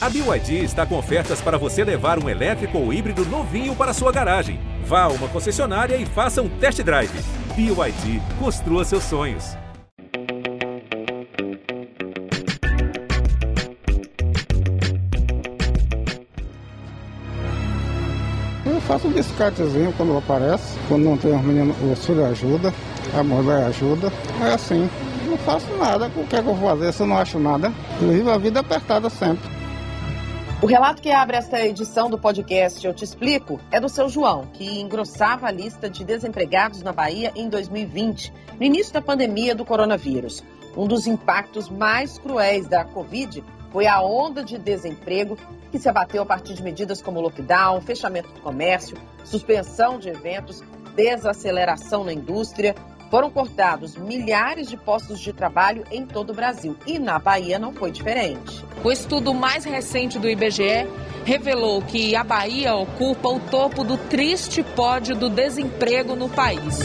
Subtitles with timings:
[0.00, 4.12] A BYD está com ofertas para você levar um elétrico ou híbrido novinho para sua
[4.12, 4.60] garagem.
[4.84, 7.10] Vá a uma concessionária e faça um test drive.
[7.56, 9.56] BYD, construa seus sonhos.
[18.64, 22.72] Eu faço um descartezinho quando aparece, quando não tem os meninos, o filho ajuda,
[23.12, 24.12] a mulher ajuda.
[24.42, 24.88] É assim,
[25.26, 26.08] não faço nada.
[26.14, 27.72] O que é que eu vou fazer se eu não acho nada?
[28.00, 29.57] Eu vivo a vida apertada sempre.
[30.60, 34.46] O relato que abre esta edição do podcast Eu Te Explico é do seu João,
[34.46, 39.64] que engrossava a lista de desempregados na Bahia em 2020, no início da pandemia do
[39.64, 40.42] coronavírus.
[40.76, 45.38] Um dos impactos mais cruéis da Covid foi a onda de desemprego
[45.70, 50.60] que se abateu a partir de medidas como lockdown, fechamento do comércio, suspensão de eventos,
[50.96, 52.74] desaceleração na indústria,
[53.10, 57.72] foram cortados milhares de postos de trabalho em todo o Brasil e na Bahia não
[57.72, 58.64] foi diferente.
[58.84, 60.86] O estudo mais recente do IBGE
[61.24, 66.78] revelou que a Bahia ocupa o topo do triste pódio do desemprego no país.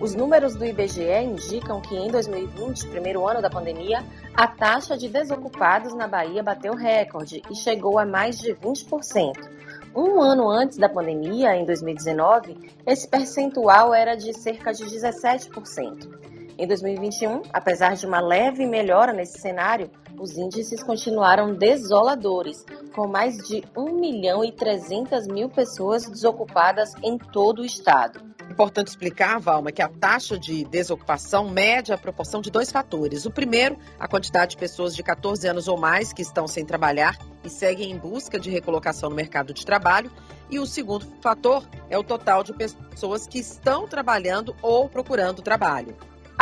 [0.00, 5.08] Os números do IBGE indicam que em 2020, primeiro ano da pandemia, a taxa de
[5.08, 9.55] desocupados na Bahia bateu recorde e chegou a mais de 20%.
[9.96, 12.54] Um ano antes da pandemia, em 2019,
[12.86, 16.15] esse percentual era de cerca de 17%.
[16.58, 23.36] Em 2021, apesar de uma leve melhora nesse cenário, os índices continuaram desoladores, com mais
[23.46, 28.20] de 1 milhão e 300 mil pessoas desocupadas em todo o estado.
[28.50, 33.26] Importante explicar, Valma, que a taxa de desocupação mede a proporção de dois fatores.
[33.26, 37.18] O primeiro, a quantidade de pessoas de 14 anos ou mais que estão sem trabalhar
[37.44, 40.10] e seguem em busca de recolocação no mercado de trabalho.
[40.50, 45.94] E o segundo fator é o total de pessoas que estão trabalhando ou procurando trabalho.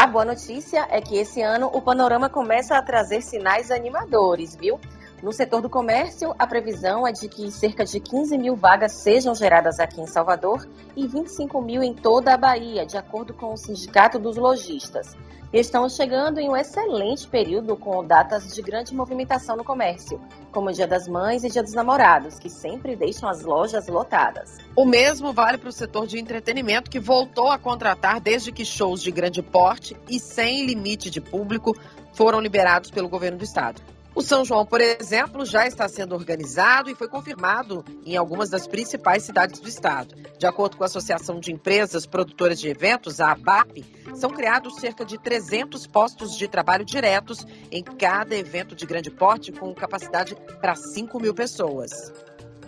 [0.04, 4.78] A boa notícia é que esse ano o panorama começa a trazer sinais animadores, viu?
[5.22, 9.34] No setor do comércio, a previsão é de que cerca de 15 mil vagas sejam
[9.34, 13.56] geradas aqui em Salvador e 25 mil em toda a Bahia, de acordo com o
[13.56, 15.16] Sindicato dos Lojistas.
[15.54, 20.20] Estamos chegando em um excelente período com datas de grande movimentação no comércio,
[20.50, 24.58] como o Dia das Mães e Dia dos Namorados, que sempre deixam as lojas lotadas.
[24.74, 29.00] O mesmo vale para o setor de entretenimento, que voltou a contratar desde que shows
[29.00, 31.72] de grande porte e sem limite de público
[32.14, 33.80] foram liberados pelo governo do estado.
[34.14, 38.64] O São João, por exemplo, já está sendo organizado e foi confirmado em algumas das
[38.64, 40.14] principais cidades do estado.
[40.38, 45.04] De acordo com a Associação de Empresas Produtoras de Eventos, a ABAP, são criados cerca
[45.04, 50.76] de 300 postos de trabalho diretos em cada evento de grande porte, com capacidade para
[50.76, 51.90] 5 mil pessoas.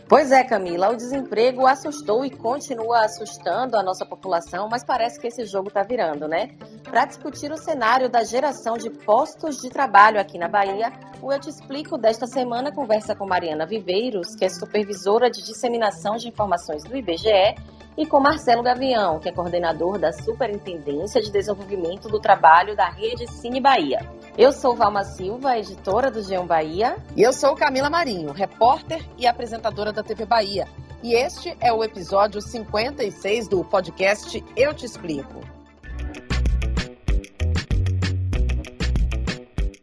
[0.08, 5.26] Pois é, Camila, o desemprego assustou e continua assustando a nossa população, mas parece que
[5.26, 6.50] esse jogo está virando, né?
[6.84, 11.40] Para discutir o cenário da geração de postos de trabalho aqui na Bahia, o Eu
[11.40, 16.84] Te Explico desta semana conversa com Mariana Viveiros, que é supervisora de disseminação de informações
[16.84, 17.56] do IBGE
[17.96, 23.26] e com Marcelo Gavião, que é coordenador da Superintendência de Desenvolvimento do Trabalho da Rede
[23.26, 24.00] Cine Bahia.
[24.36, 26.96] Eu sou Valma Silva, editora do Geão Bahia.
[27.16, 30.68] E eu sou Camila Marinho, repórter e apresentadora da TV Bahia.
[31.02, 35.40] E este é o episódio 56 do podcast Eu Te Explico.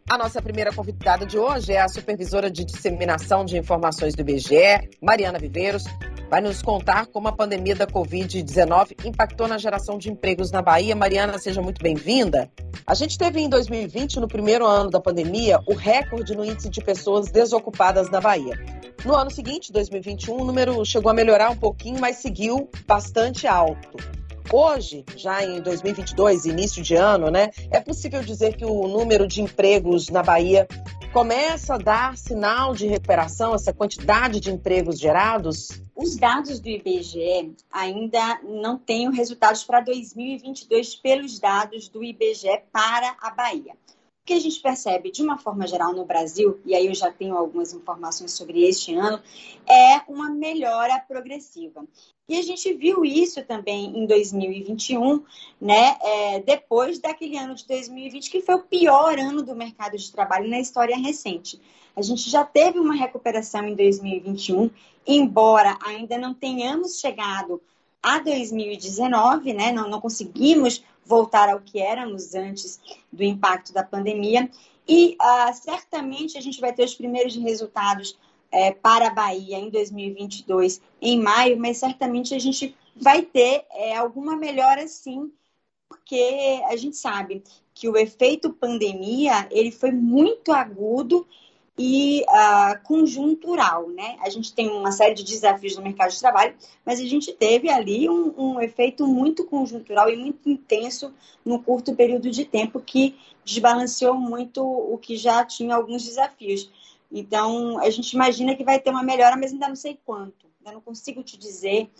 [0.08, 4.90] A nossa primeira convidada de hoje é a supervisora de disseminação de informações do IBGE,
[5.02, 5.82] Mariana Viveiros,
[6.28, 10.96] vai nos contar como a pandemia da Covid-19 impactou na geração de empregos na Bahia.
[10.96, 12.50] Mariana, seja muito bem-vinda.
[12.86, 16.80] A gente teve em 2020, no primeiro ano da pandemia, o recorde no índice de
[16.82, 18.58] pessoas desocupadas na Bahia.
[19.04, 23.98] No ano seguinte, 2021, o número chegou a melhorar um pouquinho, mas seguiu bastante alto.
[24.52, 29.42] Hoje, já em 2022, início de ano, né, é possível dizer que o número de
[29.42, 30.68] empregos na Bahia
[31.12, 35.83] começa a dar sinal de recuperação, essa quantidade de empregos gerados?
[35.96, 43.16] Os dados do IBGE ainda não têm resultados para 2022 pelos dados do IBGE para
[43.20, 43.76] a Bahia.
[44.24, 47.12] O que a gente percebe de uma forma geral no Brasil, e aí eu já
[47.12, 49.20] tenho algumas informações sobre este ano,
[49.68, 51.84] é uma melhora progressiva.
[52.26, 55.22] E a gente viu isso também em 2021,
[55.60, 55.98] né?
[56.00, 60.48] É, depois daquele ano de 2020, que foi o pior ano do mercado de trabalho
[60.48, 61.60] na história recente.
[61.94, 64.70] A gente já teve uma recuperação em 2021,
[65.06, 67.60] embora ainda não tenhamos chegado
[68.04, 69.72] a 2019, né?
[69.72, 72.78] Não, não conseguimos voltar ao que éramos antes
[73.10, 74.50] do impacto da pandemia.
[74.86, 78.18] E uh, certamente a gente vai ter os primeiros resultados
[78.52, 83.96] é, para a Bahia em 2022, em maio, mas certamente a gente vai ter é,
[83.96, 85.32] alguma melhora sim,
[85.88, 87.42] porque a gente sabe
[87.72, 91.26] que o efeito pandemia ele foi muito agudo
[91.76, 94.16] e uh, conjuntural, né?
[94.20, 96.54] A gente tem uma série de desafios no mercado de trabalho,
[96.84, 101.12] mas a gente teve ali um, um, efeito muito conjuntural e muito intenso
[101.44, 106.70] no curto período de tempo que desbalanceou muito o que já tinha alguns desafios.
[107.10, 110.46] Então, a gente imagina que vai ter uma melhora, mas ainda não sei quanto.
[110.60, 111.90] Ainda não consigo te dizer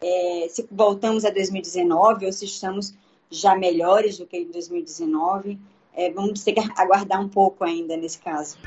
[0.00, 2.94] é, se voltamos a 2019 ou se estamos
[3.30, 5.58] já melhores do que em 2019.
[5.92, 8.58] É, vamos ter que aguardar um pouco ainda nesse caso.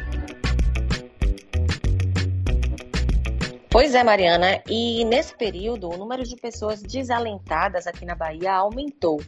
[3.78, 4.64] Pois é, Mariana.
[4.68, 9.22] E nesse período, o número de pessoas desalentadas aqui na Bahia aumentou.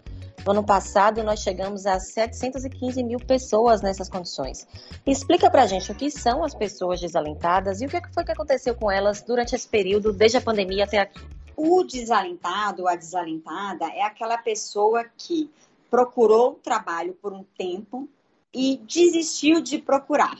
[0.44, 4.68] No ano passado, nós chegamos a 715 mil pessoas nessas condições.
[5.06, 8.74] Explica pra gente o que são as pessoas desalentadas e o que foi que aconteceu
[8.74, 11.22] com elas durante esse período, desde a pandemia até aqui.
[11.56, 15.48] O desalentado, a desalentada, é aquela pessoa que
[15.92, 18.10] procurou trabalho por um tempo
[18.52, 20.40] e desistiu de procurar.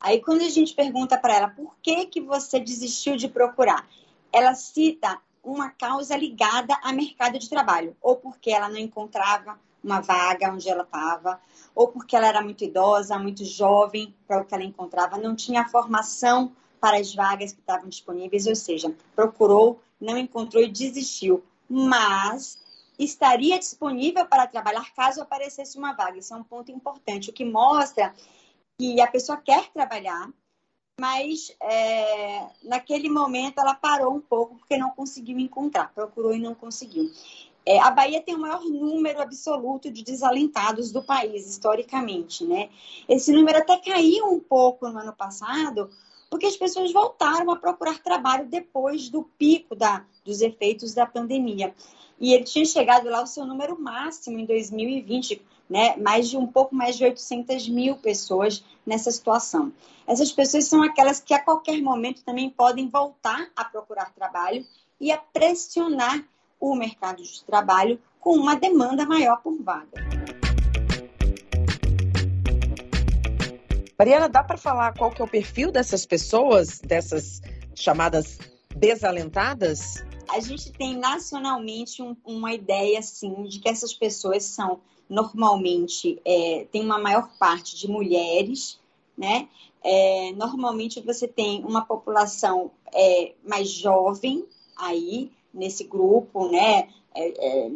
[0.00, 3.88] Aí quando a gente pergunta para ela por que que você desistiu de procurar,
[4.32, 10.00] ela cita uma causa ligada ao mercado de trabalho, ou porque ela não encontrava uma
[10.00, 11.40] vaga onde ela estava,
[11.74, 15.68] ou porque ela era muito idosa, muito jovem para o que ela encontrava, não tinha
[15.68, 21.44] formação para as vagas que estavam disponíveis, ou seja, procurou, não encontrou e desistiu.
[21.68, 22.58] Mas
[22.98, 26.18] estaria disponível para trabalhar caso aparecesse uma vaga.
[26.18, 28.14] Isso é um ponto importante, o que mostra
[28.78, 30.30] que a pessoa quer trabalhar,
[31.00, 36.54] mas é, naquele momento ela parou um pouco porque não conseguiu encontrar, procurou e não
[36.54, 37.10] conseguiu.
[37.64, 42.70] É, a Bahia tem o maior número absoluto de desalentados do país, historicamente, né?
[43.08, 45.90] Esse número até caiu um pouco no ano passado,
[46.30, 51.74] porque as pessoas voltaram a procurar trabalho depois do pico da, dos efeitos da pandemia.
[52.20, 55.96] E ele tinha chegado lá ao seu número máximo em 2020, né?
[55.96, 59.72] Mais de um pouco mais de 800 mil pessoas nessa situação.
[60.06, 64.64] Essas pessoas são aquelas que a qualquer momento também podem voltar a procurar trabalho
[65.00, 66.24] e a pressionar
[66.60, 70.26] o mercado de trabalho com uma demanda maior por vaga.
[73.98, 77.40] Mariana, dá para falar qual que é o perfil dessas pessoas, dessas
[77.74, 78.38] chamadas
[78.74, 80.04] desalentadas?
[80.28, 86.66] A gente tem nacionalmente um, uma ideia, assim, de que essas pessoas são normalmente é,
[86.70, 88.78] tem uma maior parte de mulheres,
[89.16, 89.48] né?
[89.82, 94.44] É, normalmente você tem uma população é, mais jovem
[94.76, 96.88] aí nesse grupo, né?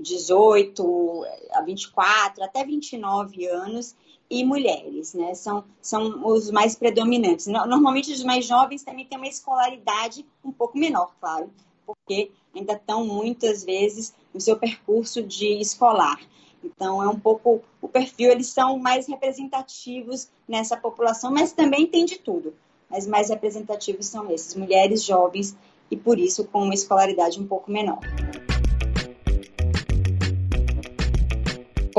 [0.03, 3.97] 18 é, a 24, até 29 anos,
[4.31, 5.35] e mulheres, né?
[5.35, 7.49] São, são os mais predominantes.
[7.49, 11.51] Normalmente os mais jovens também têm uma escolaridade um pouco menor, claro,
[11.85, 16.21] porque ainda estão muitas vezes no seu percurso de escolar.
[16.63, 22.05] Então é um pouco o perfil, eles são mais representativos nessa população, mas também tem
[22.05, 22.55] de tudo.
[22.89, 25.57] Mas mais representativos são esses, mulheres jovens
[25.91, 28.01] e por isso com uma escolaridade um pouco menor.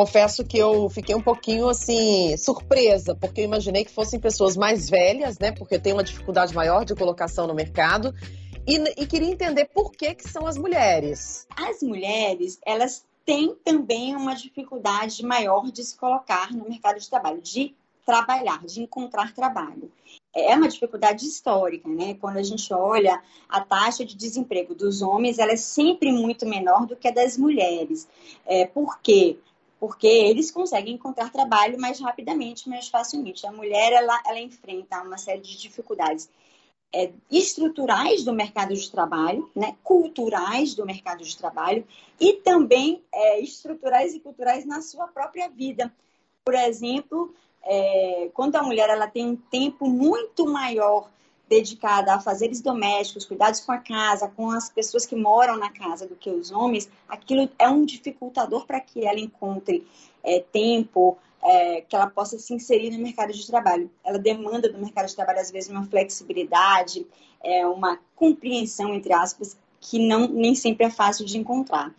[0.01, 4.89] confesso que eu fiquei um pouquinho assim surpresa, porque eu imaginei que fossem pessoas mais
[4.89, 5.51] velhas, né?
[5.51, 8.11] Porque tem uma dificuldade maior de colocação no mercado.
[8.67, 11.45] E, e queria entender por que, que são as mulheres.
[11.55, 17.41] As mulheres, elas têm também uma dificuldade maior de se colocar no mercado de trabalho,
[17.41, 17.75] de
[18.05, 19.91] trabalhar, de encontrar trabalho.
[20.33, 22.13] É uma dificuldade histórica, né?
[22.15, 26.85] Quando a gente olha a taxa de desemprego dos homens, ela é sempre muito menor
[26.85, 28.07] do que a das mulheres.
[28.45, 29.37] É, por quê?
[29.81, 33.47] porque eles conseguem encontrar trabalho mais rapidamente, mais facilmente.
[33.47, 36.29] A mulher ela, ela enfrenta uma série de dificuldades
[36.93, 41.85] é, estruturais do mercado de trabalho, né, culturais do mercado de trabalho
[42.19, 45.91] e também é, estruturais e culturais na sua própria vida.
[46.43, 47.33] Por exemplo,
[47.63, 51.09] é, quando a mulher ela tem um tempo muito maior
[51.47, 56.07] dedicada a fazeres domésticos, cuidados com a casa, com as pessoas que moram na casa
[56.07, 59.85] do que os homens, aquilo é um dificultador para que ela encontre
[60.23, 63.89] é, tempo, é, que ela possa se inserir no mercado de trabalho.
[64.03, 67.05] Ela demanda do mercado de trabalho, às vezes, uma flexibilidade,
[67.43, 71.93] é, uma compreensão, entre aspas, que não nem sempre é fácil de encontrar.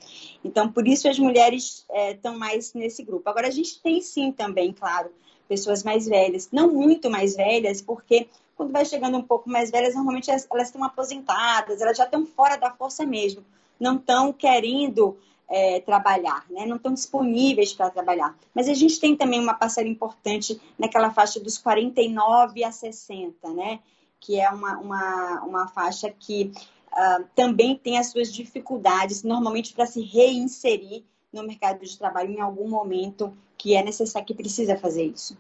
[0.45, 3.29] Então, por isso as mulheres estão é, mais nesse grupo.
[3.29, 5.11] Agora, a gente tem sim também, claro,
[5.49, 9.95] pessoas mais velhas, não muito mais velhas, porque quando vai chegando um pouco mais velhas,
[9.95, 13.45] normalmente elas, elas estão aposentadas, elas já estão fora da força mesmo,
[13.79, 15.19] não estão querendo
[15.49, 16.67] é, trabalhar, né?
[16.67, 18.37] não estão disponíveis para trabalhar.
[18.55, 23.81] Mas a gente tem também uma parcela importante naquela faixa dos 49 a 60, né?
[24.19, 26.53] que é uma, uma, uma faixa que
[26.93, 32.41] uh, também tem as suas dificuldades, normalmente para se reinserir no mercado de trabalho em
[32.41, 35.37] algum momento que é necessário, que precisa fazer isso.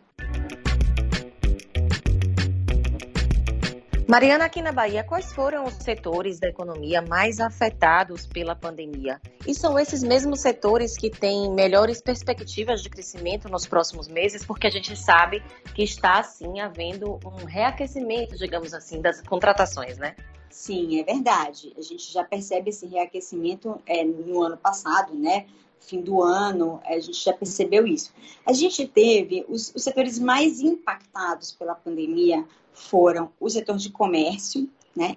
[4.08, 9.20] Mariana, aqui na Bahia, quais foram os setores da economia mais afetados pela pandemia?
[9.46, 14.66] E são esses mesmos setores que têm melhores perspectivas de crescimento nos próximos meses, porque
[14.66, 15.42] a gente sabe
[15.74, 20.16] que está, sim, havendo um reaquecimento, digamos assim, das contratações, né?
[20.50, 21.72] Sim, é verdade.
[21.78, 25.46] A gente já percebe esse reaquecimento é, no ano passado, né?
[25.86, 28.12] Fim do ano, a gente já percebeu isso.
[28.46, 34.68] A gente teve os, os setores mais impactados pela pandemia foram o setor de comércio,
[34.94, 35.16] né?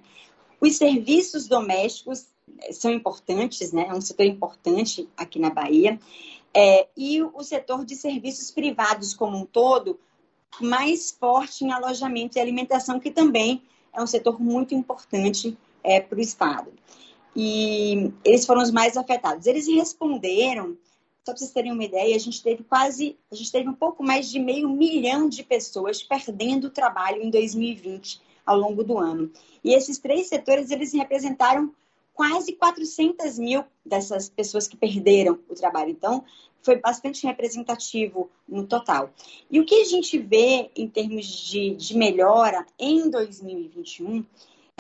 [0.60, 2.26] Os serviços domésticos
[2.62, 3.88] eh, são importantes, né?
[3.90, 6.00] É um setor importante aqui na Bahia.
[6.54, 10.00] É, e o setor de serviços privados como um todo,
[10.62, 13.62] mais forte em alojamento e alimentação, que também
[13.94, 16.72] é um setor muito importante é, para o Estado.
[17.36, 19.46] E eles foram os mais afetados.
[19.46, 20.78] Eles responderam
[21.26, 24.04] só para vocês terem uma ideia, a gente teve quase, a gente teve um pouco
[24.04, 29.32] mais de meio milhão de pessoas perdendo o trabalho em 2020 ao longo do ano.
[29.64, 31.74] E esses três setores, eles representaram
[32.14, 35.90] quase 400 mil dessas pessoas que perderam o trabalho.
[35.90, 36.24] Então,
[36.62, 39.12] foi bastante representativo no total.
[39.50, 44.24] E o que a gente vê em termos de, de melhora em 2021,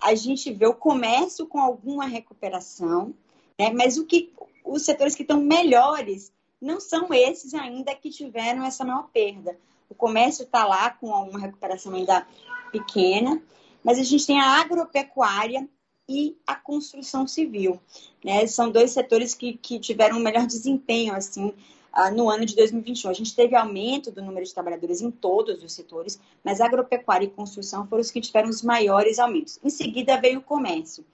[0.01, 3.13] a gente vê o comércio com alguma recuperação,
[3.57, 3.71] né?
[3.71, 4.31] mas o que
[4.63, 9.57] os setores que estão melhores não são esses ainda que tiveram essa maior perda.
[9.89, 12.27] O comércio está lá com uma recuperação ainda
[12.71, 13.41] pequena,
[13.83, 15.69] mas a gente tem a agropecuária
[16.09, 17.79] e a construção civil.
[18.23, 18.47] Né?
[18.47, 21.53] São dois setores que, que tiveram um melhor desempenho assim
[22.13, 23.09] no ano de 2021.
[23.09, 27.29] A gente teve aumento do número de trabalhadores em todos os setores, mas agropecuária e
[27.29, 29.59] construção foram os que tiveram os maiores aumentos.
[29.63, 31.05] Em seguida veio o comércio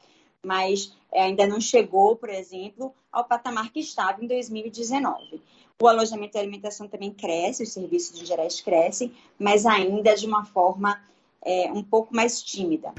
[0.44, 5.42] mas é, ainda não chegou, por exemplo, ao patamar que estava em 2019.
[5.82, 10.46] O alojamento e alimentação também cresce, os serviços de gerais crescem, mas ainda de uma
[10.46, 11.02] forma
[11.44, 12.94] é, um pouco mais tímida.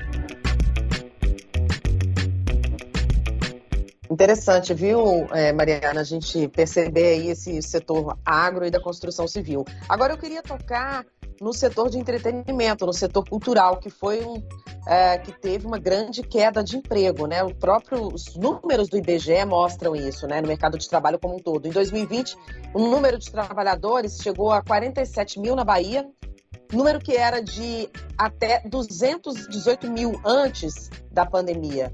[4.12, 9.64] Interessante, viu, é, Mariana, a gente perceber aí esse setor agro e da construção civil.
[9.88, 11.06] Agora eu queria tocar
[11.40, 14.34] no setor de entretenimento, no setor cultural, que foi um
[14.86, 17.42] é, que teve uma grande queda de emprego, né?
[17.42, 20.42] O próprio, os números do IBGE mostram isso, né?
[20.42, 21.66] No mercado de trabalho como um todo.
[21.66, 22.36] Em 2020,
[22.74, 26.06] o número de trabalhadores chegou a 47 mil na Bahia,
[26.70, 27.88] número que era de
[28.18, 31.90] até 218 mil antes da pandemia.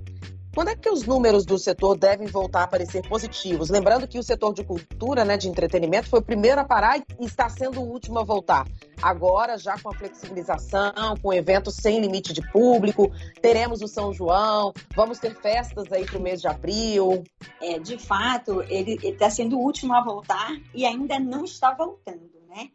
[0.59, 3.71] Quando é que os números do setor devem voltar a aparecer positivos?
[3.71, 7.25] Lembrando que o setor de cultura, né, de entretenimento, foi o primeiro a parar e
[7.25, 8.67] está sendo o último a voltar.
[9.01, 13.09] Agora, já com a flexibilização, com eventos sem limite de público,
[13.41, 17.23] teremos o São João, vamos ter festas aí para o mês de abril.
[17.63, 22.33] É, de fato, ele está sendo o último a voltar e ainda não está voltando,
[22.49, 22.69] né?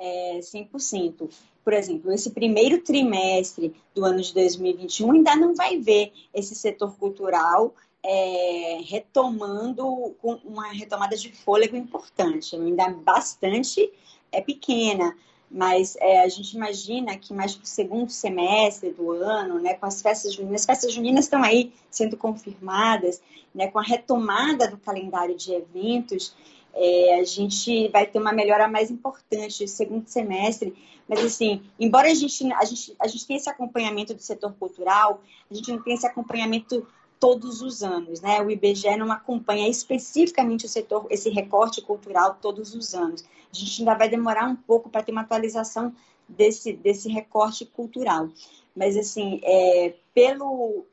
[0.00, 1.28] É, 100%
[1.68, 6.96] por exemplo, esse primeiro trimestre do ano de 2021 ainda não vai ver esse setor
[6.96, 13.92] cultural é, retomando com uma retomada de fôlego importante, ainda bastante
[14.32, 15.14] é pequena,
[15.50, 19.84] mas é, a gente imagina que mais para o segundo semestre do ano, né, com
[19.84, 23.20] as festas juninas, as festas juninas estão aí sendo confirmadas,
[23.54, 26.34] né, com a retomada do calendário de eventos,
[26.74, 30.74] é, a gente vai ter uma melhora mais importante no segundo semestre.
[31.08, 35.22] Mas, assim, embora a gente, a, gente, a gente tenha esse acompanhamento do setor cultural,
[35.50, 36.86] a gente não tem esse acompanhamento
[37.18, 38.40] todos os anos, né?
[38.40, 43.24] O IBGE não acompanha especificamente o setor, esse recorte cultural todos os anos.
[43.52, 45.92] A gente ainda vai demorar um pouco para ter uma atualização
[46.28, 48.28] desse, desse recorte cultural.
[48.76, 50.84] Mas, assim, é, pelo,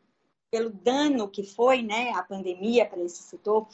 [0.49, 3.67] pelo dano que foi né, a pandemia para esse setor,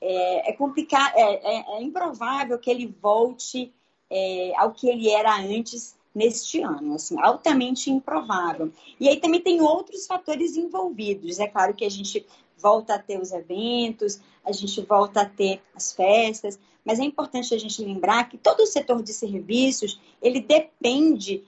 [0.00, 3.72] é, é complicado, é, é, é, improvável que ele volte
[4.10, 8.72] é, ao que ele era antes neste ano, assim, altamente improvável.
[8.98, 11.38] E aí também tem outros fatores envolvidos.
[11.38, 12.24] É claro que a gente
[12.56, 17.54] volta a ter os eventos, a gente volta a ter as festas, mas é importante
[17.54, 21.44] a gente lembrar que todo o setor de serviços ele depende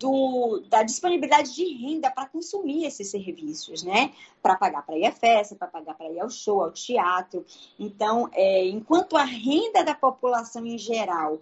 [0.00, 4.12] do, da disponibilidade de renda para consumir esses serviços, né?
[4.42, 7.44] Para pagar para ir à festa, para pagar para ir ao show, ao teatro.
[7.78, 11.38] Então, é, enquanto a renda da população em geral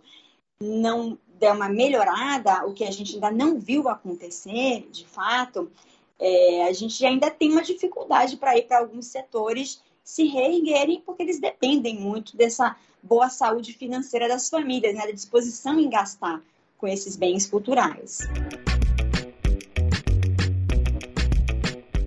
[0.60, 5.70] não der uma melhorada, o que a gente ainda não viu acontecer, de fato,
[6.18, 11.22] é, a gente ainda tem uma dificuldade para ir para alguns setores se reerguerem, porque
[11.22, 15.06] eles dependem muito dessa boa saúde financeira das famílias, né?
[15.06, 16.42] da disposição em gastar
[16.78, 18.20] com esses bens culturais.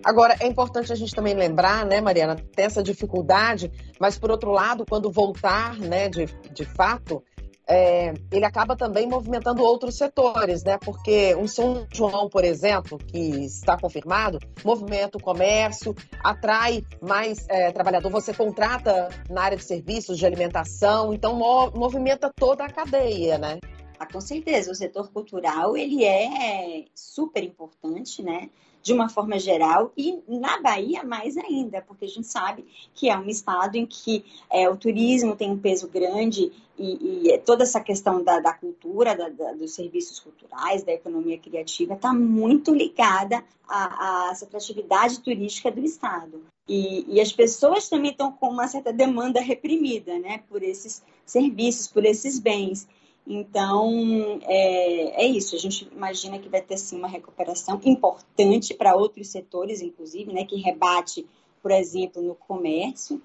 [0.03, 4.51] Agora, é importante a gente também lembrar, né, Mariana, tem essa dificuldade, mas por outro
[4.51, 7.23] lado, quando voltar, né, de, de fato,
[7.67, 10.77] é, ele acaba também movimentando outros setores, né?
[10.77, 17.71] Porque um São João, por exemplo, que está confirmado, movimenta o comércio, atrai mais é,
[17.71, 21.39] trabalhador, você contrata na área de serviços, de alimentação, então
[21.73, 23.57] movimenta toda a cadeia, né?
[24.01, 28.49] Ah, com certeza, o setor cultural ele é super importante, né?
[28.81, 32.65] De uma forma geral e na Bahia mais ainda, porque a gente sabe
[32.95, 37.37] que é um estado em que é, o turismo tem um peso grande e, e
[37.45, 42.11] toda essa questão da, da cultura, da, da, dos serviços culturais, da economia criativa está
[42.11, 46.41] muito ligada à, à atratividade turística do estado.
[46.67, 51.87] E, e, as pessoas também estão com uma certa demanda reprimida, né, por esses serviços,
[51.87, 52.87] por esses bens.
[53.25, 55.55] Então, é, é isso.
[55.55, 60.45] A gente imagina que vai ter, sim, uma recuperação importante para outros setores, inclusive, né,
[60.45, 61.25] que rebate,
[61.61, 63.21] por exemplo, no comércio,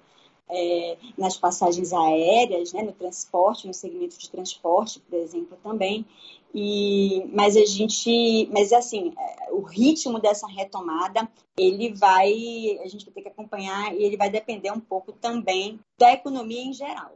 [0.49, 6.05] é, nas passagens aéreas, né, no transporte, no segmento de transporte, por exemplo, também.
[6.53, 13.03] E, mas a gente, mas assim, é, o ritmo dessa retomada, ele vai, a gente
[13.03, 17.11] vai ter que acompanhar e ele vai depender um pouco também da economia em geral.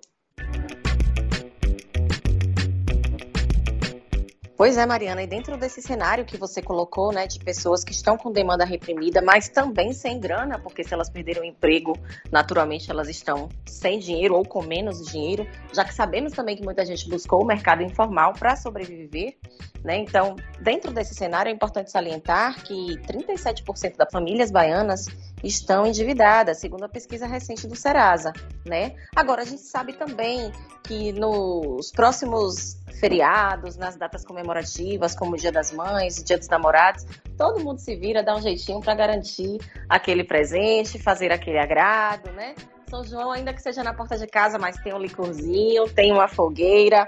[4.62, 8.16] Pois é, Mariana, e dentro desse cenário que você colocou, né, de pessoas que estão
[8.16, 11.98] com demanda reprimida, mas também sem grana, porque se elas perderam o emprego,
[12.32, 16.86] naturalmente elas estão sem dinheiro ou com menos dinheiro, já que sabemos também que muita
[16.86, 19.36] gente buscou o mercado informal para sobreviver,
[19.84, 19.98] né?
[19.98, 25.08] Então, dentro desse cenário é importante salientar que 37% das famílias baianas
[25.44, 28.34] estão endividadas, segundo a pesquisa recente do Serasa,
[28.66, 28.96] né?
[29.16, 30.52] Agora a gente sabe também
[30.84, 36.48] que nos próximos feriados, nas datas comemorativas, como o Dia das Mães, o Dia dos
[36.48, 37.06] Namorados,
[37.38, 39.58] todo mundo se vira, dá um jeitinho para garantir
[39.90, 42.56] aquele presente, fazer aquele agrado, né?
[42.90, 46.28] São João, ainda que seja na porta de casa, mas tem um licorzinho, tem uma
[46.28, 47.08] fogueira.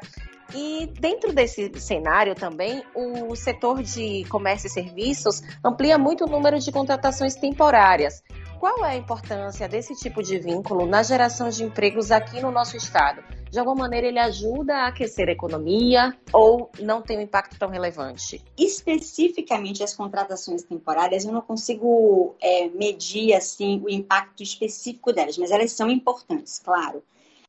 [0.53, 6.59] E dentro desse cenário também, o setor de comércio e serviços amplia muito o número
[6.59, 8.23] de contratações temporárias.
[8.59, 12.77] Qual é a importância desse tipo de vínculo na geração de empregos aqui no nosso
[12.77, 13.21] estado?
[13.49, 17.69] De alguma maneira ele ajuda a aquecer a economia ou não tem um impacto tão
[17.69, 18.41] relevante?
[18.57, 25.51] Especificamente as contratações temporárias, eu não consigo é, medir assim o impacto específico delas, mas
[25.51, 27.03] elas são importantes, claro.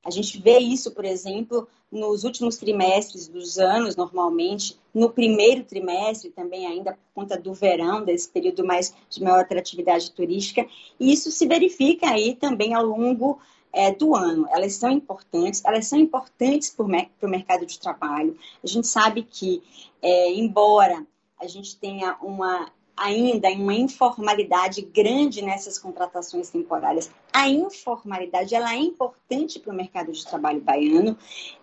[0.05, 6.31] A gente vê isso, por exemplo, nos últimos trimestres dos anos, normalmente, no primeiro trimestre
[6.31, 10.67] também, ainda por conta do verão, desse período mais de maior atratividade turística,
[11.01, 13.39] e isso se verifica aí também ao longo
[13.73, 14.47] é, do ano.
[14.51, 18.37] Elas são importantes, elas são importantes para o mercado de trabalho.
[18.63, 19.63] A gente sabe que,
[20.03, 21.07] é, embora
[21.41, 27.11] a gente tenha uma ainda em uma informalidade grande nessas contratações temporárias.
[27.33, 31.17] A informalidade ela é importante para o mercado de trabalho baiano,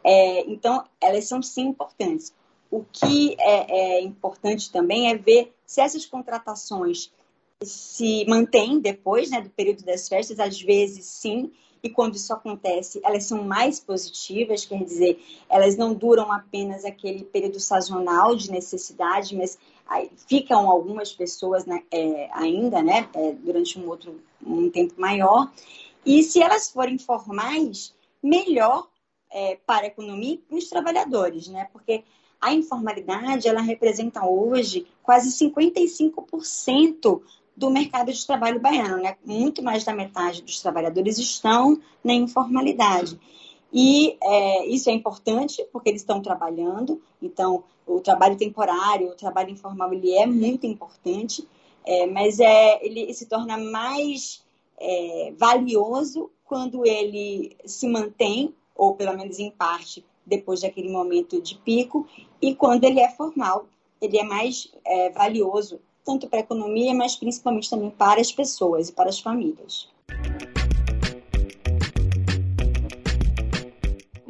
[0.03, 2.33] é, então elas são sim importantes.
[2.69, 7.11] O que é, é importante também é ver se essas contratações
[7.61, 11.51] se mantêm depois né, do período das festas, às vezes sim,
[11.83, 17.23] e quando isso acontece, elas são mais positivas, quer dizer, elas não duram apenas aquele
[17.23, 19.57] período sazonal de necessidade, mas
[20.27, 25.51] ficam algumas pessoas né, é, ainda, né, é, durante um outro um tempo maior.
[26.05, 28.87] E se elas forem formais, melhor
[29.31, 31.67] é, para a economia e os trabalhadores, né?
[31.71, 32.03] Porque
[32.39, 37.21] a informalidade ela representa hoje quase 55%
[37.61, 39.15] do mercado de trabalho baiano, né?
[39.23, 43.19] Muito mais da metade dos trabalhadores estão na informalidade.
[43.71, 49.51] E é, isso é importante porque eles estão trabalhando, então o trabalho temporário, o trabalho
[49.51, 51.47] informal, ele é muito importante,
[51.85, 54.43] é, mas é, ele se torna mais
[54.79, 61.55] é, valioso quando ele se mantém, ou pelo menos em parte, depois daquele momento de
[61.59, 62.07] pico,
[62.41, 63.67] e quando ele é formal,
[64.01, 68.89] ele é mais é, valioso, tanto para a economia, mas principalmente também para as pessoas
[68.89, 69.89] e para as famílias.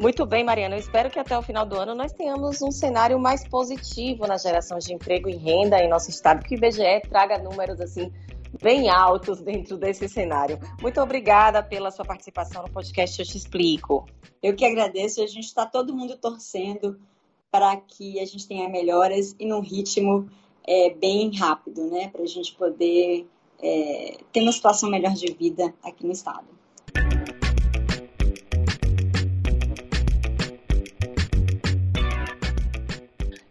[0.02, 0.76] Muito bem, Mariana.
[0.76, 4.36] Eu espero que até o final do ano nós tenhamos um cenário mais positivo na
[4.36, 8.12] geração de emprego e renda em nosso estado, que o IBGE traga números assim
[8.60, 10.60] bem altos dentro desse cenário.
[10.82, 14.08] Muito obrigada pela sua participação no podcast Eu Te Explico.
[14.42, 15.22] Eu que agradeço.
[15.22, 17.00] A gente está todo mundo torcendo
[17.52, 20.28] para que a gente tenha melhoras e num ritmo
[20.67, 22.10] é, bem rápido, né?
[22.10, 23.28] Para a gente poder
[23.62, 26.47] é, ter uma situação melhor de vida aqui no estado.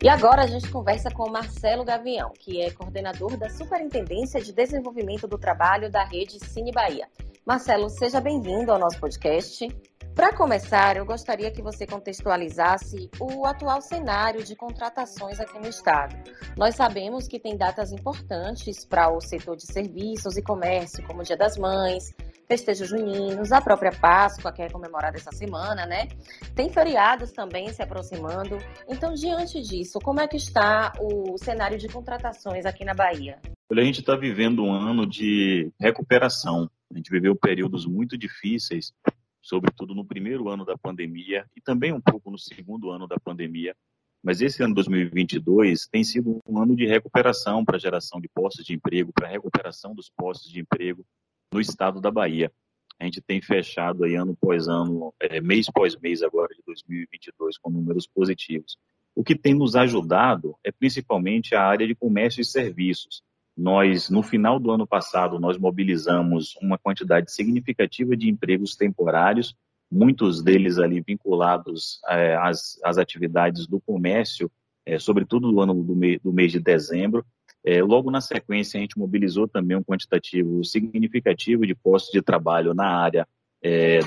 [0.02, 4.50] E agora a gente conversa com o Marcelo Gavião, que é coordenador da Superintendência de
[4.50, 7.06] Desenvolvimento do Trabalho da rede Cine Bahia.
[7.50, 9.66] Marcelo, seja bem-vindo ao nosso podcast.
[10.14, 16.14] Para começar, eu gostaria que você contextualizasse o atual cenário de contratações aqui no estado.
[16.56, 21.24] Nós sabemos que tem datas importantes para o setor de serviços e comércio, como o
[21.24, 22.14] Dia das Mães,
[22.46, 26.06] festejos juninos, a própria Páscoa, que é comemorada essa semana, né?
[26.54, 28.58] Tem feriados também se aproximando.
[28.88, 33.40] Então, diante disso, como é que está o cenário de contratações aqui na Bahia?
[33.68, 36.70] Olha, a gente está vivendo um ano de recuperação.
[36.92, 38.92] A gente viveu períodos muito difíceis,
[39.40, 43.74] sobretudo no primeiro ano da pandemia e também um pouco no segundo ano da pandemia.
[44.22, 48.64] Mas esse ano 2022 tem sido um ano de recuperação para a geração de postos
[48.64, 51.06] de emprego, para a recuperação dos postos de emprego,
[51.52, 52.52] no estado da Bahia.
[52.98, 57.56] A gente tem fechado aí ano após ano, é, mês após mês agora de 2022
[57.56, 58.76] com números positivos.
[59.14, 63.22] O que tem nos ajudado é principalmente a área de comércio e serviços.
[63.56, 69.54] Nós, no final do ano passado, nós mobilizamos uma quantidade significativa de empregos temporários,
[69.90, 74.50] muitos deles ali vinculados é, às, às, atividades do comércio,
[74.86, 77.24] é, sobretudo do ano do, do mês de dezembro,
[77.64, 82.72] é, logo na sequência, a gente mobilizou também um quantitativo significativo de postos de trabalho
[82.72, 83.26] na área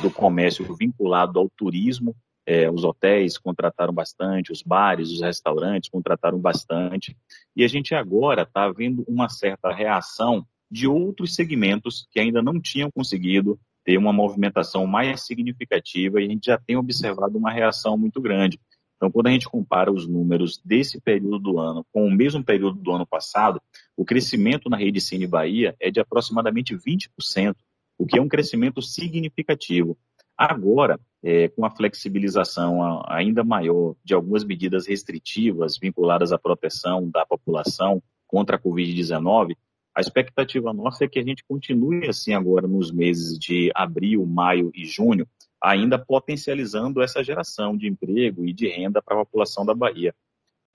[0.01, 2.15] do comércio vinculado ao turismo.
[2.45, 7.15] É, os hotéis contrataram bastante, os bares, os restaurantes contrataram bastante.
[7.56, 12.60] E a gente agora está vendo uma certa reação de outros segmentos que ainda não
[12.60, 17.97] tinham conseguido ter uma movimentação mais significativa e a gente já tem observado uma reação
[17.97, 18.60] muito grande.
[18.95, 22.79] Então, quando a gente compara os números desse período do ano com o mesmo período
[22.79, 23.62] do ano passado,
[23.97, 27.56] o crescimento na rede Cine Bahia é de aproximadamente 20%,
[27.97, 29.97] o que é um crescimento significativo.
[30.38, 37.25] Agora, é, com a flexibilização ainda maior de algumas medidas restritivas vinculadas à proteção da
[37.25, 39.55] população contra a Covid-19,
[39.95, 44.71] a expectativa nossa é que a gente continue assim agora nos meses de abril, maio
[44.73, 45.27] e junho,
[45.62, 50.13] ainda potencializando essa geração de emprego e de renda para a população da Bahia.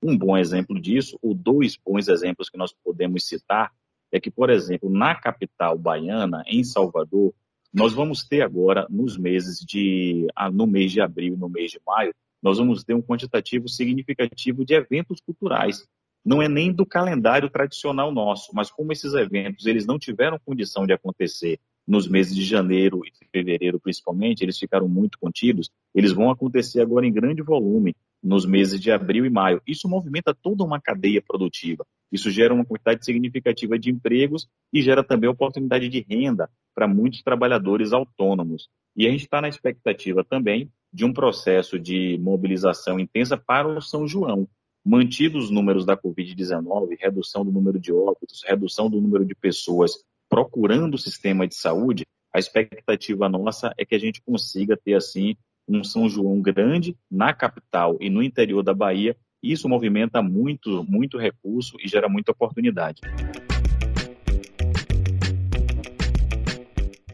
[0.01, 3.73] Um bom exemplo disso, ou dois bons exemplos que nós podemos citar,
[4.13, 7.35] é que, por exemplo, na capital baiana, em Salvador,
[7.73, 11.71] nós vamos ter agora, nos meses de, ah, no mês de abril e no mês
[11.71, 15.87] de maio, nós vamos ter um quantitativo significativo de eventos culturais.
[16.25, 20.87] Não é nem do calendário tradicional nosso, mas como esses eventos eles não tiveram condição
[20.87, 26.31] de acontecer nos meses de janeiro e fevereiro, principalmente, eles ficaram muito contidos, eles vão
[26.31, 29.63] acontecer agora em grande volume nos meses de abril e maio.
[29.67, 31.87] Isso movimenta toda uma cadeia produtiva.
[32.13, 37.23] Isso gera uma quantidade significativa de empregos e gera também oportunidade de renda para muitos
[37.23, 38.69] trabalhadores autônomos.
[38.97, 43.81] E a gente está na expectativa também de um processo de mobilização intensa para o
[43.81, 44.49] São João.
[44.85, 49.93] Mantidos os números da Covid-19, redução do número de óbitos, redução do número de pessoas
[50.29, 55.35] procurando o sistema de saúde, a expectativa nossa é que a gente consiga ter, assim,
[55.67, 59.17] um São João grande na capital e no interior da Bahia.
[59.43, 63.01] Isso movimenta muito, muito recurso e gera muita oportunidade.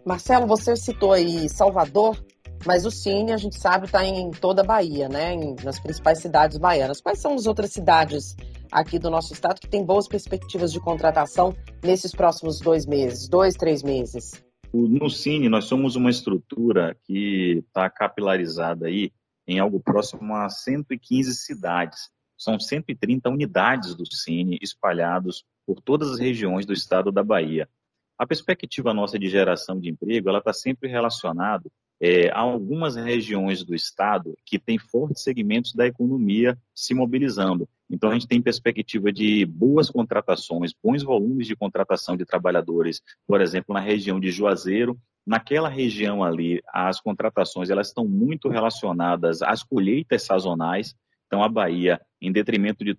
[0.04, 2.22] Marcelo, você citou aí Salvador,
[2.66, 5.32] mas o Cine, a gente sabe, está em toda a Bahia, né?
[5.32, 7.00] Em, nas principais cidades baianas.
[7.00, 8.36] Quais são as outras cidades
[8.70, 13.54] aqui do nosso estado que tem boas perspectivas de contratação nesses próximos dois meses, dois,
[13.54, 14.44] três meses?
[14.72, 19.12] No Cine, nós somos uma estrutura que está capilarizada aí
[19.46, 22.10] em algo próximo a 115 cidades.
[22.36, 27.68] São 130 unidades do Cine espalhados por todas as regiões do estado da Bahia.
[28.18, 31.68] A perspectiva nossa de geração de emprego, ela está sempre relacionada
[32.00, 37.68] é, a algumas regiões do estado que têm fortes segmentos da economia se mobilizando.
[37.90, 43.40] Então, a gente tem perspectiva de boas contratações, bons volumes de contratação de trabalhadores, por
[43.40, 44.98] exemplo, na região de Juazeiro.
[45.26, 50.94] Naquela região ali, as contratações elas estão muito relacionadas às colheitas sazonais.
[51.26, 52.96] Então, a Bahia, em detrimento de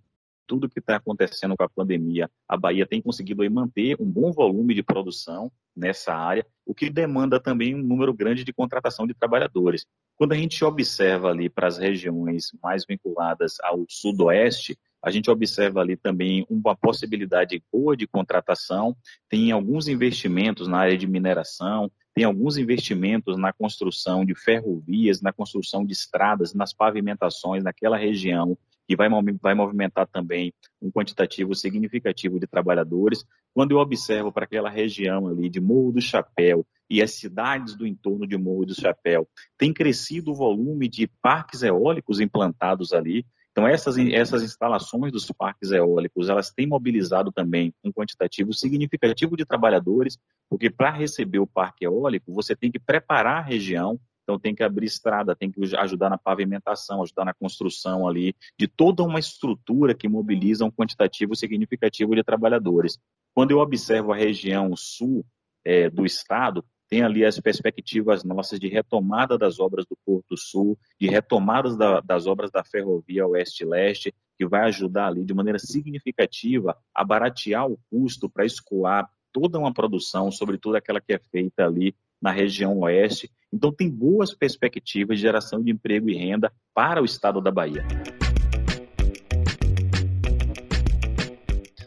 [0.48, 4.74] tudo que está acontecendo com a pandemia, a Bahia tem conseguido manter um bom volume
[4.74, 9.86] de produção nessa área, o que demanda também um número grande de contratação de trabalhadores.
[10.16, 15.82] Quando a gente observa ali para as regiões mais vinculadas ao sudoeste, a gente observa
[15.82, 18.96] ali também uma possibilidade boa de contratação,
[19.30, 25.34] tem alguns investimentos na área de mineração, tem alguns investimentos na construção de ferrovias, na
[25.34, 29.10] construção de estradas, nas pavimentações naquela região que vai,
[29.42, 33.26] vai movimentar também um quantitativo significativo de trabalhadores.
[33.54, 37.88] Quando eu observo para aquela região ali de Morro do Chapéu e as cidades do
[37.88, 43.26] entorno de Morro do Chapéu, tem crescido o volume de parques eólicos implantados ali.
[43.52, 49.46] Então, essas, essas instalações dos parques eólicos, elas têm mobilizado também um quantitativo significativo de
[49.46, 50.18] trabalhadores,
[50.50, 54.64] porque para receber o parque eólico, você tem que preparar a região, então tem que
[54.64, 59.94] abrir estrada, tem que ajudar na pavimentação, ajudar na construção ali, de toda uma estrutura
[59.94, 62.98] que mobiliza um quantitativo significativo de trabalhadores.
[63.36, 65.24] Quando eu observo a região sul
[65.64, 70.78] é, do estado, tem ali as perspectivas nossas de retomada das obras do Porto Sul,
[71.00, 76.78] de retomadas da, das obras da ferrovia Oeste-Leste, que vai ajudar ali de maneira significativa
[76.94, 81.96] a baratear o custo para escoar toda uma produção, sobretudo aquela que é feita ali
[82.22, 83.32] na região oeste.
[83.56, 87.86] Então, tem boas perspectivas de geração de emprego e renda para o estado da Bahia.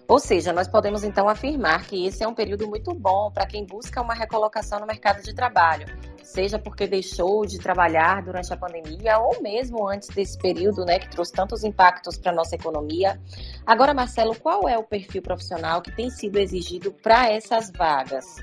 [0.08, 3.66] Ou seja, nós podemos então afirmar que esse é um período muito bom para quem
[3.66, 5.86] busca uma recolocação no mercado de trabalho,
[6.22, 11.10] seja porque deixou de trabalhar durante a pandemia ou mesmo antes desse período, né, que
[11.10, 13.20] trouxe tantos impactos para nossa economia.
[13.66, 18.36] Agora, Marcelo, qual é o perfil profissional que tem sido exigido para essas vagas?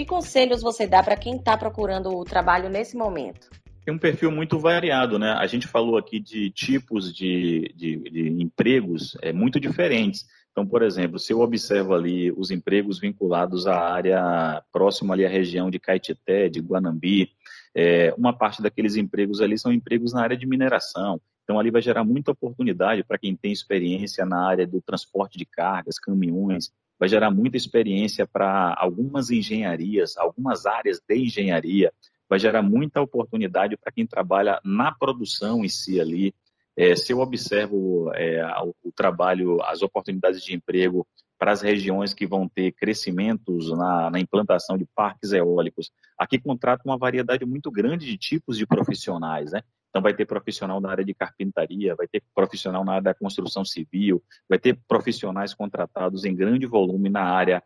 [0.00, 3.50] Que conselhos você dá para quem está procurando o trabalho nesse momento?
[3.84, 5.32] Tem um perfil muito variado, né?
[5.32, 10.24] A gente falou aqui de tipos de, de, de empregos é, muito diferentes.
[10.52, 15.28] Então, por exemplo, se eu observo ali os empregos vinculados à área próxima ali à
[15.28, 17.32] região de Caetité, de Guanambi,
[17.74, 21.20] é, uma parte daqueles empregos ali são empregos na área de mineração.
[21.44, 25.44] Então, ali vai gerar muita oportunidade para quem tem experiência na área do transporte de
[25.44, 31.90] cargas, caminhões, vai gerar muita experiência para algumas engenharias, algumas áreas de engenharia,
[32.28, 36.34] vai gerar muita oportunidade para quem trabalha na produção em si ali,
[36.76, 41.06] é, se eu observo é, o, o, trabalho, as oportunidades de emprego
[41.38, 46.82] para as regiões que vão ter crescimentos na, na, implantação de parques eólicos, aqui contrata
[46.84, 49.62] uma variedade muito grande de tipos de profissionais, né?
[49.90, 53.64] Então vai ter profissional na área de carpintaria, vai ter profissional na área da construção
[53.64, 57.62] civil, vai ter profissionais contratados em grande volume na área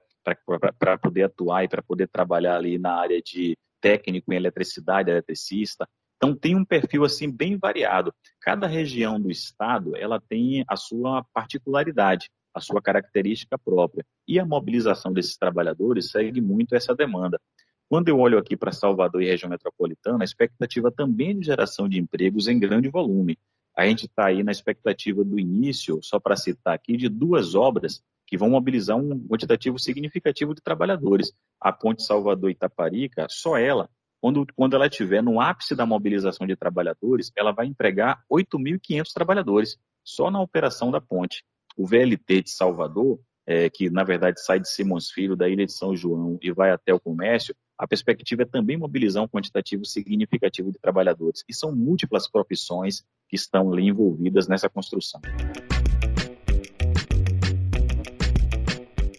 [0.78, 5.86] para poder atuar e para poder trabalhar ali na área de técnico em eletricidade, eletricista.
[6.16, 8.10] Então tem um perfil assim bem variado.
[8.40, 14.02] Cada região do estado ela tem a sua particularidade, a sua característica própria.
[14.26, 17.38] E a mobilização desses trabalhadores segue muito essa demanda.
[17.88, 21.98] Quando eu olho aqui para Salvador e região metropolitana, a expectativa também de geração de
[21.98, 23.38] empregos em grande volume.
[23.76, 28.02] A gente está aí na expectativa do início, só para citar aqui, de duas obras
[28.26, 31.32] que vão mobilizar um quantitativo significativo de trabalhadores.
[31.60, 33.88] A Ponte Salvador-Itaparica, só ela
[34.24, 39.76] quando, quando ela estiver no ápice da mobilização de trabalhadores, ela vai empregar 8.500 trabalhadores
[40.02, 41.44] só na operação da ponte.
[41.76, 45.74] O VLT de Salvador, é, que na verdade sai de Simões Filho, da ilha de
[45.74, 50.70] São João e vai até o comércio, a perspectiva é também mobilizar um quantitativo significativo
[50.70, 51.44] de trabalhadores.
[51.48, 55.20] E são múltiplas profissões que estão ali envolvidas nessa construção.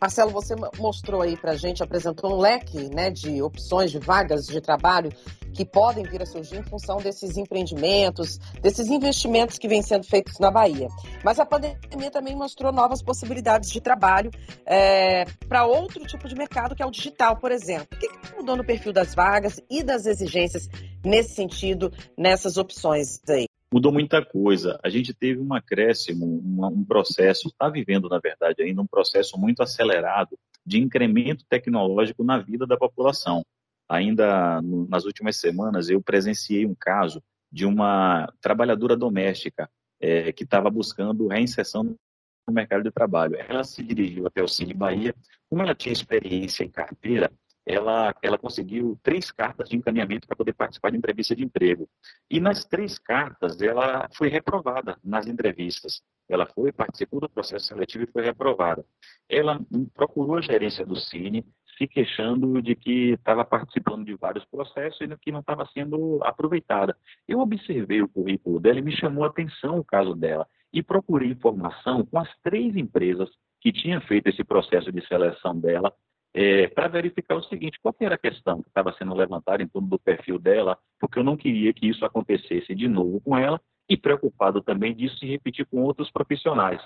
[0.06, 4.46] Marcelo, você mostrou aí para a gente, apresentou um leque né, de opções, de vagas
[4.46, 5.12] de trabalho
[5.52, 10.38] que podem vir a surgir em função desses empreendimentos, desses investimentos que vêm sendo feitos
[10.38, 10.90] na Bahia.
[11.24, 14.30] Mas a pandemia também mostrou novas possibilidades de trabalho
[14.64, 17.88] é, para outro tipo de mercado, que é o digital, por exemplo.
[17.92, 20.70] O que, que mudou no perfil das vagas e das exigências
[21.04, 23.48] nesse sentido, nessas opções aí?
[23.76, 24.80] Mudou muita coisa.
[24.82, 29.62] A gente teve um acréscimo, um, processo, está vivendo, na verdade, ainda um processo muito
[29.62, 33.44] acelerado de incremento tecnológico na vida da população.
[33.90, 40.70] Ainda nas últimas semanas, eu presenciei um caso de uma trabalhadora doméstica é, que estava
[40.70, 43.36] buscando reinserção no mercado de trabalho.
[43.36, 45.14] Ela se dirigiu até o Cine Bahia.
[45.50, 47.30] Como ela tinha experiência em carteira,
[47.66, 51.90] ela, ela conseguiu três cartas de encaminhamento para poder participar de entrevista de emprego.
[52.30, 56.02] E nas três cartas, ela foi reprovada nas entrevistas.
[56.30, 58.86] Ela foi, participou do processo seletivo e foi reprovada.
[59.28, 59.60] Ela
[59.94, 61.46] procurou a gerência do Cine,
[61.78, 66.96] se queixando de que estava participando de vários processos e que não estava sendo aproveitada.
[67.28, 70.48] Eu observei o currículo dela e me chamou a atenção o caso dela.
[70.72, 75.94] E procurei informação com as três empresas que tinham feito esse processo de seleção dela
[76.38, 79.88] é, para verificar o seguinte, qual era a questão que estava sendo levantada em torno
[79.88, 83.96] do perfil dela, porque eu não queria que isso acontecesse de novo com ela e
[83.96, 86.82] preocupado também disso se repetir com outros profissionais.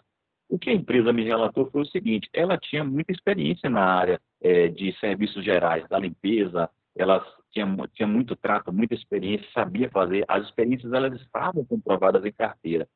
[0.47, 4.21] O que a empresa me relatou foi o seguinte, ela tinha muita experiência na área
[4.39, 10.25] é, de serviços gerais, da limpeza, ela tinha, tinha muito trato, muita experiência, sabia fazer,
[10.27, 12.87] as experiências elas estavam comprovadas em carteira.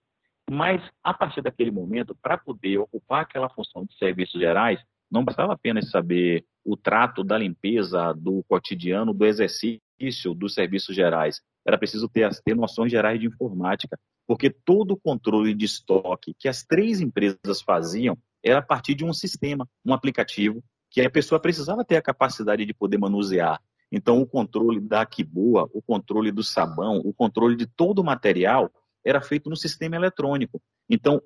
[0.51, 4.79] Mas, a partir daquele momento, para poder ocupar aquela função de serviços gerais,
[5.13, 11.39] não bastava apenas saber o trato da limpeza, do cotidiano, do exercício dos serviços gerais.
[11.65, 13.97] era preciso ter, ter noções gerais de informática,
[14.28, 19.06] porque todo o controle de estoque que as três empresas faziam era a partir de
[19.06, 23.62] um sistema, um aplicativo, que a pessoa precisava ter a capacidade de poder manusear.
[23.91, 28.71] Então, o controle da Kiboa, o controle do sabão, o controle de todo o material
[29.06, 30.60] era feito no sistema eletrônico.
[30.89, 31.21] Então,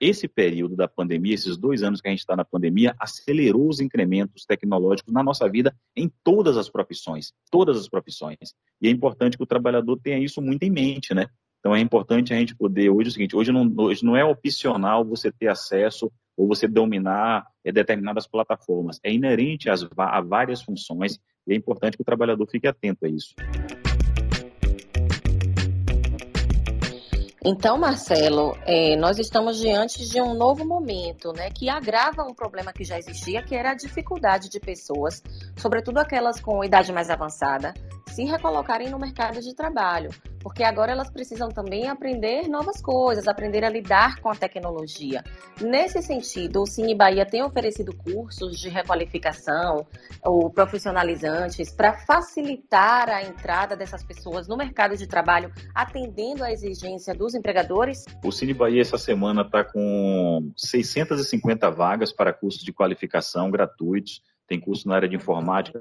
[0.00, 3.80] esse período da pandemia, esses dois anos que a gente está na pandemia, acelerou os
[3.80, 8.54] incrementos tecnológicos na nossa vida em todas as profissões, todas as profissões.
[8.80, 11.26] E é importante que o trabalhador tenha isso muito em mente, né?
[11.58, 14.24] Então é importante a gente poder, hoje é o seguinte, hoje não, hoje não é
[14.24, 19.00] opcional você ter acesso ou você dominar é, determinadas plataformas.
[19.02, 23.08] É inerente às, a várias funções e é importante que o trabalhador fique atento a
[23.08, 23.34] isso.
[27.48, 32.72] Então, Marcelo, é, nós estamos diante de um novo momento, né, que agrava um problema
[32.72, 35.22] que já existia, que era a dificuldade de pessoas,
[35.56, 37.72] sobretudo aquelas com idade mais avançada,
[38.16, 40.08] se recolocarem no mercado de trabalho,
[40.40, 45.22] porque agora elas precisam também aprender novas coisas, aprender a lidar com a tecnologia.
[45.60, 49.86] Nesse sentido, o Cine Bahia tem oferecido cursos de requalificação
[50.24, 57.14] ou profissionalizantes para facilitar a entrada dessas pessoas no mercado de trabalho, atendendo à exigência
[57.14, 58.06] dos empregadores?
[58.24, 64.60] O Cine Bahia essa semana está com 650 vagas para cursos de qualificação gratuitos tem
[64.60, 65.80] curso na área de informática,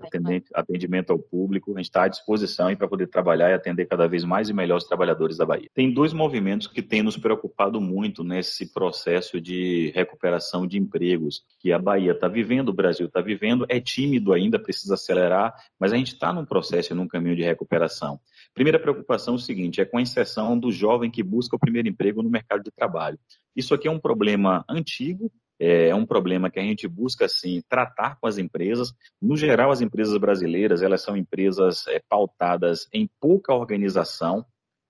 [0.53, 1.73] atendimento ao público.
[1.73, 4.77] A gente está à disposição para poder trabalhar e atender cada vez mais e melhor
[4.77, 5.69] os trabalhadores da Bahia.
[5.73, 11.71] Tem dois movimentos que têm nos preocupado muito nesse processo de recuperação de empregos que
[11.71, 13.65] a Bahia está vivendo, o Brasil está vivendo.
[13.69, 17.43] É tímido ainda, precisa acelerar, mas a gente está num processo e num caminho de
[17.43, 18.19] recuperação.
[18.53, 21.87] Primeira preocupação é o seguinte: é com a inserção do jovem que busca o primeiro
[21.87, 23.19] emprego no mercado de trabalho.
[23.55, 27.61] Isso aqui é um problema antigo, é, é um problema que a gente busca, sim,
[27.69, 28.93] tratar com as empresas.
[29.21, 34.45] No geral, as empresas brasileiras, elas são empresas é, pautadas em pouca organização,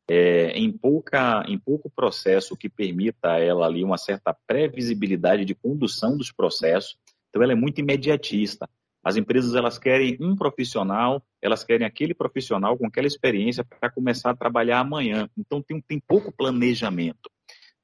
[0.09, 5.55] é, em, pouca, em pouco processo que permita a ela ali uma certa previsibilidade de
[5.55, 6.97] condução dos processos.
[7.29, 8.67] Então, ela é muito imediatista.
[9.05, 14.31] As empresas elas querem um profissional, elas querem aquele profissional com aquela experiência para começar
[14.31, 15.29] a trabalhar amanhã.
[15.37, 17.29] Então tem, tem pouco planejamento.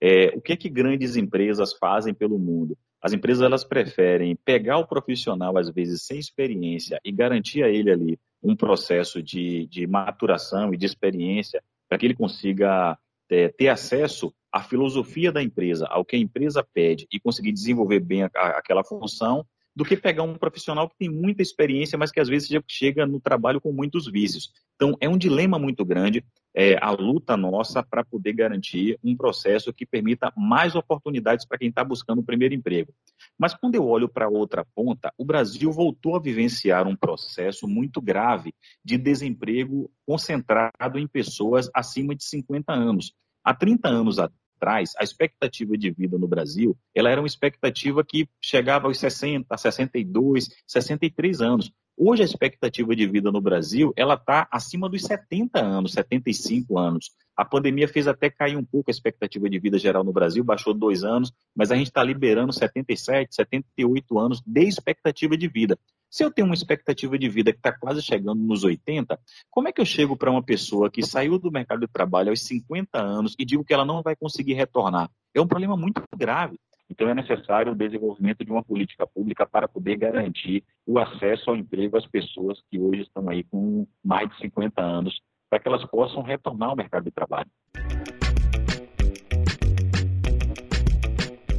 [0.02, 2.78] É, o que que grandes empresas fazem pelo mundo?
[3.02, 7.92] As empresas elas preferem pegar o profissional, às vezes sem experiência, e garantir a ele
[7.92, 12.98] ali um processo de, de maturação e de experiência para que ele consiga
[13.30, 18.00] é, ter acesso à filosofia da empresa, ao que a empresa pede e conseguir desenvolver
[18.00, 22.12] bem a, a, aquela função do que pegar um profissional que tem muita experiência, mas
[22.12, 24.52] que às vezes chega no trabalho com muitos vícios.
[24.76, 29.74] Então, é um dilema muito grande é, a luta nossa para poder garantir um processo
[29.74, 32.94] que permita mais oportunidades para quem está buscando o primeiro emprego.
[33.38, 38.02] Mas quando eu olho para outra ponta, o Brasil voltou a vivenciar um processo muito
[38.02, 43.14] grave de desemprego concentrado em pessoas acima de 50 anos.
[43.44, 48.30] Há 30 anos atrás, a expectativa de vida no Brasil, ela era uma expectativa que
[48.40, 51.72] chegava aos 60, 62, 63 anos.
[52.04, 57.12] Hoje a expectativa de vida no Brasil, ela está acima dos 70 anos, 75 anos.
[57.38, 60.74] A pandemia fez até cair um pouco a expectativa de vida geral no Brasil, baixou
[60.74, 65.78] dois anos, mas a gente está liberando 77, 78 anos de expectativa de vida.
[66.10, 69.20] Se eu tenho uma expectativa de vida que está quase chegando nos 80,
[69.52, 72.42] como é que eu chego para uma pessoa que saiu do mercado de trabalho aos
[72.48, 75.08] 50 anos e digo que ela não vai conseguir retornar?
[75.36, 76.58] É um problema muito grave.
[76.92, 81.56] Então é necessário o desenvolvimento de uma política pública para poder garantir o acesso ao
[81.56, 85.86] emprego às pessoas que hoje estão aí com mais de 50 anos, para que elas
[85.86, 87.50] possam retornar ao mercado de trabalho.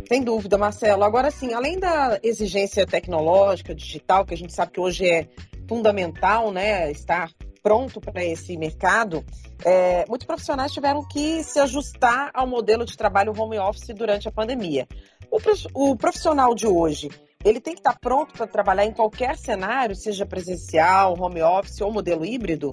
[0.06, 1.02] Sem dúvida, Marcelo.
[1.02, 5.26] Agora sim, além da exigência tecnológica, digital, que a gente sabe que hoje é
[5.66, 7.30] fundamental, né, estar
[7.62, 9.24] pronto para esse mercado,
[9.64, 14.32] é, muitos profissionais tiveram que se ajustar ao modelo de trabalho home office durante a
[14.32, 14.86] pandemia.
[15.72, 17.08] O, profissional de hoje,
[17.42, 21.90] ele tem que estar pronto para trabalhar em qualquer cenário, seja presencial, home office ou
[21.90, 22.70] modelo híbrido?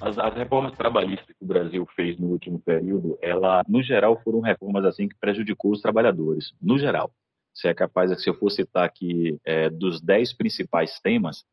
[0.00, 4.40] As, as, reformas trabalhistas que o Brasil fez no último período, ela, no geral, foram
[4.40, 7.12] reformas assim que prejudicou os trabalhadores, no geral.
[7.52, 11.44] Se é capaz, se eu for citar aqui é, dos dez principais temas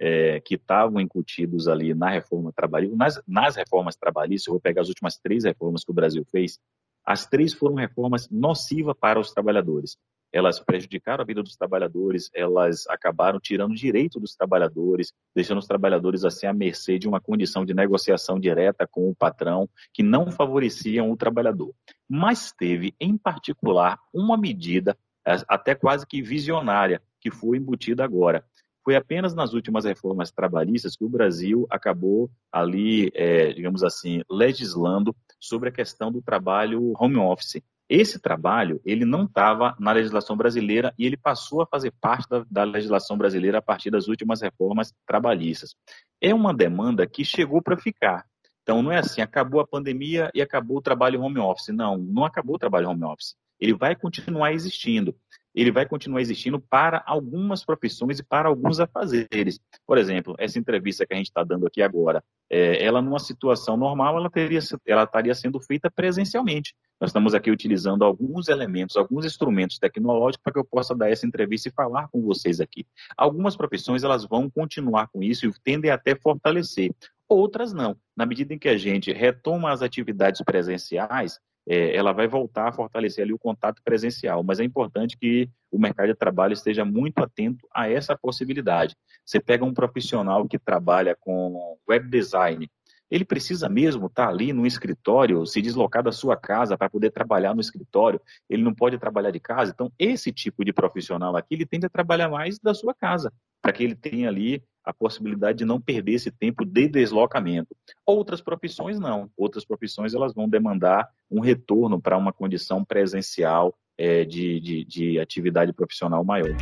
[0.00, 4.82] é, que estavam incutidos ali na reforma trabalhista, nas, nas reformas trabalhistas, eu vou pegar
[4.82, 6.60] as últimas três reformas que o Brasil fez,
[7.08, 9.96] as três foram reformas nocivas para os trabalhadores
[10.32, 15.66] elas prejudicaram a vida dos trabalhadores, elas acabaram tirando o direito dos trabalhadores, deixando os
[15.66, 20.30] trabalhadores assim à mercê de uma condição de negociação direta com o patrão que não
[20.30, 21.72] favoreciam o trabalhador.
[22.08, 28.44] Mas teve, em particular, uma medida até quase que visionária que foi embutida agora.
[28.88, 35.14] Foi apenas nas últimas reformas trabalhistas que o Brasil acabou ali, é, digamos assim, legislando
[35.38, 37.60] sobre a questão do trabalho home office.
[37.86, 42.46] Esse trabalho, ele não estava na legislação brasileira e ele passou a fazer parte da,
[42.50, 45.74] da, legislação brasileira a partir das últimas reformas trabalhistas.
[46.18, 48.24] É uma demanda que chegou para ficar.
[48.62, 51.68] Então, não é assim, acabou a pandemia e acabou o trabalho home office.
[51.76, 53.36] Não, não acabou o trabalho home office.
[53.60, 55.14] Ele vai continuar existindo
[55.60, 59.60] ele vai continuar existindo para algumas profissões e para alguns afazeres.
[59.86, 63.76] Por exemplo, essa entrevista que a gente está dando aqui agora, é, ela numa situação
[63.76, 66.74] normal, ela, teria, ela estaria sendo feita presencialmente.
[67.00, 71.26] Nós estamos aqui utilizando alguns elementos, alguns instrumentos tecnológicos para que eu possa dar essa
[71.26, 72.86] entrevista e falar com vocês aqui.
[73.16, 76.92] Algumas profissões elas vão continuar com isso e tendem até fortalecer.
[77.28, 77.96] Outras não.
[78.16, 81.38] Na medida em que a gente retoma as atividades presenciais,
[81.68, 85.78] é, ela vai voltar a fortalecer ali o contato presencial, mas é importante que o
[85.78, 88.96] mercado de trabalho esteja muito atento a essa possibilidade.
[89.24, 92.68] Você pega um profissional que trabalha com web design,
[93.10, 97.54] ele precisa mesmo estar ali no escritório, se deslocar da sua casa para poder trabalhar
[97.54, 98.20] no escritório.
[98.48, 99.72] Ele não pode trabalhar de casa.
[99.74, 103.72] Então, esse tipo de profissional aqui, ele tende a trabalhar mais da sua casa, para
[103.72, 107.76] que ele tenha ali a possibilidade de não perder esse tempo de deslocamento.
[108.06, 109.28] Outras profissões não.
[109.36, 115.20] Outras profissões elas vão demandar um retorno para uma condição presencial é, de, de, de
[115.20, 116.56] atividade profissional maior.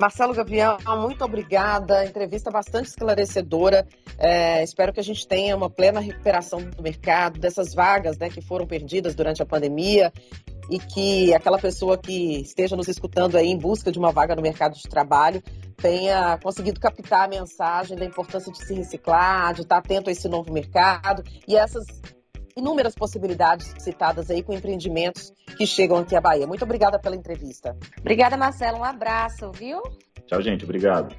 [0.00, 2.04] Marcelo Gavião, muito obrigada.
[2.04, 3.84] Entrevista bastante esclarecedora.
[4.16, 8.40] É, espero que a gente tenha uma plena recuperação do mercado, dessas vagas né, que
[8.40, 10.12] foram perdidas durante a pandemia
[10.70, 14.42] e que aquela pessoa que esteja nos escutando aí em busca de uma vaga no
[14.42, 15.42] mercado de trabalho
[15.76, 20.28] tenha conseguido captar a mensagem da importância de se reciclar, de estar atento a esse
[20.28, 21.84] novo mercado e essas
[22.56, 26.46] inúmeras possibilidades citadas aí com empreendimentos que chegam aqui à Bahia.
[26.46, 27.76] Muito obrigada pela entrevista.
[27.98, 28.78] Obrigada, Marcelo.
[28.78, 29.82] Um abraço, viu?
[30.26, 30.64] Tchau, gente.
[30.64, 31.14] Obrigado.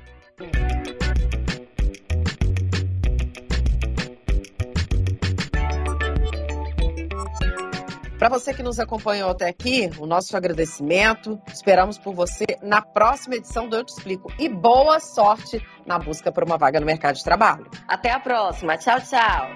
[8.25, 11.39] Para você que nos acompanhou até aqui, o nosso agradecimento.
[11.47, 14.33] Esperamos por você na próxima edição do Eu Te Explico.
[14.39, 17.67] E boa sorte na busca por uma vaga no mercado de trabalho.
[17.87, 18.79] Até a próxima.
[18.79, 19.47] Tchau, tchau.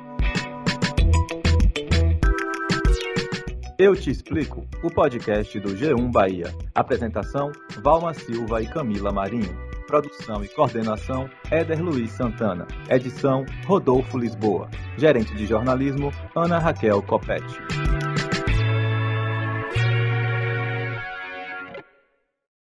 [3.80, 6.54] Eu Te Explico, o podcast do G1 Bahia.
[6.76, 7.52] Apresentação:
[7.82, 9.58] Valma Silva e Camila Marinho.
[9.88, 12.68] Produção e coordenação: Éder Luiz Santana.
[12.88, 14.70] Edição: Rodolfo Lisboa.
[14.96, 17.58] Gerente de jornalismo: Ana Raquel Copete.